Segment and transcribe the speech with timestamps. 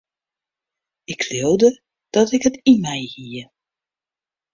[1.03, 1.71] Ik leaude
[2.15, 3.41] dat ik it yn my hie.